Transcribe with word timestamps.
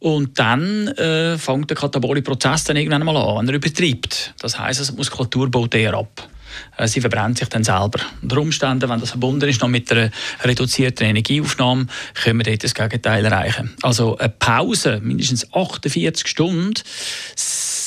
Und 0.00 0.38
dann 0.38 0.88
äh, 0.88 1.38
fängt 1.38 1.70
der 1.70 1.76
katabolische 1.76 2.24
Prozess 2.24 2.64
dann 2.64 2.76
irgendwann 2.76 3.04
mal 3.04 3.16
an, 3.16 3.38
wenn 3.38 3.48
er 3.48 3.54
übertreibt. 3.54 4.34
Das 4.38 4.58
heisst, 4.58 4.80
also, 4.80 4.92
die 4.92 4.98
Muskulatur 4.98 5.50
baut 5.50 5.74
eher 5.74 5.94
ab. 5.94 6.28
Äh, 6.76 6.88
sie 6.88 7.00
verbrennt 7.00 7.38
sich 7.38 7.48
dann 7.48 7.64
selber. 7.64 8.00
Unter 8.22 8.38
Umständen, 8.38 8.88
wenn 8.88 9.00
das 9.00 9.10
verbunden 9.10 9.48
ist 9.48 9.60
noch 9.60 9.68
mit 9.68 9.90
einer 9.90 10.10
reduzierten 10.42 11.06
Energieaufnahme, 11.06 11.86
können 12.14 12.40
wir 12.40 12.44
dort 12.44 12.64
das 12.64 12.74
Gegenteil 12.74 13.24
erreichen. 13.24 13.74
Also 13.82 14.18
eine 14.18 14.28
Pause, 14.28 15.00
mindestens 15.02 15.52
48 15.52 16.26
Stunden, 16.26 16.74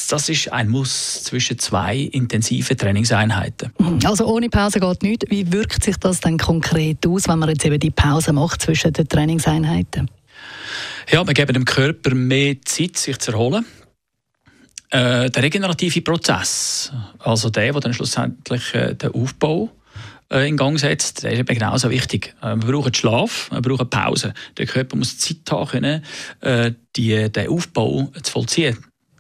das 0.08 0.30
ist 0.30 0.52
ein 0.52 0.70
Muss 0.70 1.24
zwischen 1.24 1.60
zwei 1.60 1.98
intensiven 1.98 2.78
Trainingseinheiten. 2.78 3.72
Also 4.06 4.26
ohne 4.26 4.50
Pause 4.50 4.80
geht 4.80 5.04
nichts. 5.04 5.26
Wie 5.30 5.52
wirkt 5.52 5.84
sich 5.84 5.98
das 5.98 6.20
dann 6.20 6.38
konkret 6.38 7.06
aus, 7.06 7.28
wenn 7.28 7.40
man 7.40 7.50
jetzt 7.50 7.66
eben 7.66 7.80
die 7.80 7.92
Pause 7.92 8.34
macht 8.34 8.62
zwischen 8.62 8.94
den 8.94 9.08
Trainingseinheiten? 9.08 10.10
Ja, 11.12 11.26
wir 11.26 11.34
geben 11.34 11.54
dem 11.54 11.66
Körper 11.66 12.14
mehr 12.16 12.56
Zeit, 12.66 12.98
sich 12.98 13.18
zu 13.20 13.32
erholen. 13.32 13.66
Äh, 14.90 15.30
der 15.30 15.44
regenerative 15.44 16.02
Prozess, 16.02 16.94
also 17.20 17.50
der, 17.50 17.74
der 17.74 17.82
dann 17.82 17.94
schlussendlich 17.94 18.74
äh, 18.74 18.96
den 18.96 19.14
Aufbau 19.14 19.70
äh, 20.32 20.48
in 20.48 20.56
Gang 20.56 20.80
setzt, 20.80 21.24
der 21.24 21.34
ist 21.34 21.40
eben 21.40 21.54
genauso 21.54 21.90
wichtig. 21.90 22.36
Äh, 22.42 22.56
wir 22.56 22.72
brauchen 22.72 22.94
Schlaf, 22.94 23.50
wir 23.52 23.62
brauchen 23.62 23.90
Pause. 23.90 24.34
Der 24.58 24.66
Körper 24.66 24.96
muss 24.96 25.18
Zeit 25.18 25.40
haben, 25.50 25.68
können, 25.68 26.04
äh, 26.40 26.72
die, 26.96 27.30
den 27.30 27.50
Aufbau 27.50 28.12
zu 28.24 28.32
vollziehen. 28.32 28.78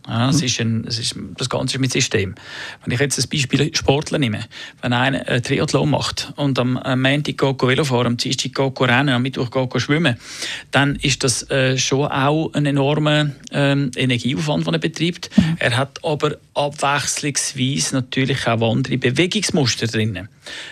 Ja, 0.08 0.30
es 0.30 0.42
ist 0.42 0.60
ein, 0.62 0.86
es 0.88 1.00
ist, 1.00 1.16
das 1.38 1.50
Ganze 1.50 1.76
ist 1.76 1.82
mit 1.82 1.92
System. 1.92 2.36
Wenn 2.84 2.94
ich 2.94 3.00
jetzt 3.00 3.20
ein 3.20 3.30
Beispiel 3.30 3.76
Sportler 3.76 4.20
nehme, 4.20 4.40
wenn 4.82 4.94
einer 4.94 5.28
ein 5.28 5.44
Triathlon 5.44 5.90
macht 5.90 6.32
und 6.38 6.58
am, 6.60 6.74
Montag 6.74 7.38
geht 7.38 7.62
Velo 7.62 7.84
fahren, 7.84 8.08
am 8.08 8.18
Dienstag 8.18 8.54
geht 8.54 8.90
rennen, 8.90 9.10
am 9.10 9.22
Mittwoch 9.22 9.52
geht 9.52 9.82
schwimmen, 9.82 10.18
dann 10.72 10.96
ist 10.96 11.24
das 11.24 11.50
äh, 11.50 11.78
schon 11.78 12.08
auch 12.08 12.54
ein 12.54 12.66
enormer 12.66 13.32
ähm, 13.52 13.92
Energieaufwand, 13.96 14.66
den 14.66 14.74
er 14.76 14.80
betreibt. 14.80 15.30
Mhm. 15.36 15.58
Er 15.60 15.78
hat 15.78 16.00
aber 16.04 16.38
abwechslungsweise 16.54 17.96
natürlich 17.96 18.48
auch 18.48 18.72
andere 18.72 18.98
Bewegungsmuster 18.98 19.88
drin. 19.88 20.30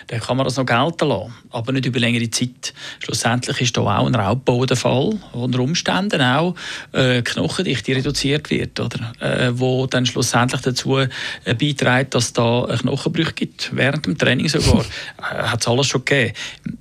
Dann 0.07 0.19
kann 0.19 0.37
man 0.37 0.45
das 0.45 0.57
noch 0.57 0.65
gelten 0.65 1.09
lassen, 1.09 1.33
aber 1.51 1.71
nicht 1.73 1.85
über 1.85 1.99
längere 1.99 2.29
Zeit. 2.29 2.73
Schlussendlich 2.99 3.61
ist 3.61 3.77
da 3.77 3.81
auch 3.81 4.07
ein 4.07 4.15
Raubbau 4.15 4.65
der 4.65 4.77
Fall, 4.77 5.19
unter 5.33 5.59
Umständen 5.59 6.21
auch 6.21 6.55
äh, 6.93 7.21
Knochendichte 7.21 7.95
reduziert 7.95 8.49
wird, 8.49 8.79
oder? 8.79 9.11
Äh, 9.25 9.59
wo 9.59 9.87
dann 9.87 10.05
schlussendlich 10.05 10.61
dazu 10.61 10.97
äh, 10.97 11.07
beiträgt, 11.45 12.13
dass 12.13 12.33
da 12.33 12.65
ein 12.65 12.77
Knochenbruch 12.77 13.33
gibt, 13.33 13.71
während 13.75 14.05
dem 14.05 14.17
Training 14.17 14.47
sogar. 14.47 14.85
äh, 15.17 15.43
hat 15.43 15.61
es 15.61 15.67
alles 15.67 15.87
schon 15.87 16.05
gegeben. 16.05 16.33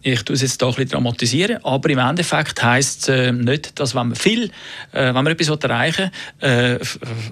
Ich 0.03 0.22
tue 0.22 0.34
es 0.34 0.43
jetzt 0.43 0.60
hier 0.60 0.69
ein 0.69 0.75
bisschen 0.75 0.91
dramatisieren, 0.91 1.65
aber 1.65 1.88
im 1.88 1.99
Endeffekt 1.99 2.62
heisst 2.62 3.09
es 3.09 3.09
äh, 3.09 3.32
nicht, 3.32 3.78
dass 3.81 3.94
wenn 3.94 4.09
man 4.09 4.16
viel, 4.16 4.50
äh, 4.93 5.06
wenn 5.06 5.15
man 5.15 5.27
etwas 5.28 5.49
erreichen 5.49 6.10
will, 6.41 6.81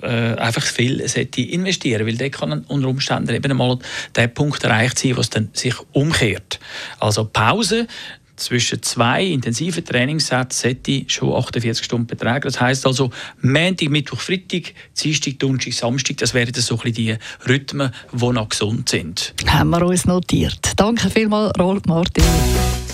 äh, 0.03 0.07
einfach 0.07 0.63
viel 0.63 1.07
sollte 1.07 1.43
investieren, 1.43 2.07
weil 2.07 2.17
dann 2.17 2.31
kann 2.31 2.65
unter 2.69 2.89
Umständen 2.89 3.35
eben 3.35 3.57
mal 3.57 3.79
der 4.15 4.29
Punkt 4.29 4.65
erreicht 4.65 4.99
sein, 4.99 5.17
wo 5.17 5.21
es 5.21 5.31
dann 5.31 5.51
sich 5.53 5.75
umkehrt. 5.93 6.59
Also 6.99 7.25
Pause 7.25 7.87
zwischen 8.37 8.83
zwei 8.83 9.25
intensiven 9.25 9.85
Trainingssätzen 9.85 10.71
sollte 10.71 11.05
schon 11.09 11.35
48 11.35 11.85
Stunden 11.85 12.07
betragen. 12.07 12.43
Das 12.45 12.61
heißt 12.61 12.87
also 12.87 13.11
Montag, 13.41 13.91
Mittwoch, 13.91 14.21
Freitag, 14.21 14.75
Dienstag, 15.01 15.39
Donnerstag, 15.39 15.75
Samstag. 15.75 16.17
Das 16.19 16.35
wären 16.35 16.53
so 16.55 16.79
ein 16.83 16.93
die 16.93 17.17
Rhythmen, 17.49 17.93
die 18.13 18.27
noch 18.27 18.49
gesund 18.49 18.89
sind. 18.89 19.35
Haben 19.47 19.71
wir 19.71 19.87
uns 19.87 20.05
notiert. 20.05 20.73
Danke 20.77 21.11
vielmals, 21.11 21.53
Rolf 21.59 21.85
Martin. 21.87 22.25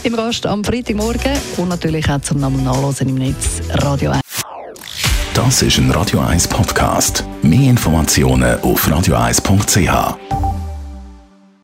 Im 0.04 0.16
Gast 0.16 0.46
am 0.46 0.64
Freitagmorgen 0.64 1.36
und 1.56 1.68
natürlich 1.68 2.08
auch 2.08 2.20
zum 2.20 2.40
Nachlesen 2.40 3.08
im 3.08 3.14
Netz 3.16 3.60
Radio 3.70 4.12
1. 4.12 4.22
Das 5.34 5.62
ist 5.62 5.78
ein 5.78 5.90
Radio 5.90 6.20
1 6.20 6.48
Podcast. 6.48 7.24
Mehr 7.42 7.70
Informationen 7.70 8.60
auf 8.60 8.88
radio1.ch. 8.88 10.47